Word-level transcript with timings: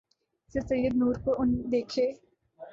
سے 0.55 0.59
سید 0.61 0.93
نور 0.95 1.15
کو 1.23 1.31
ان 1.41 1.49
دیکھے 1.71 2.05